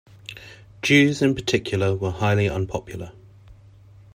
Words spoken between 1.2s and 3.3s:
in particular were highly unpopular.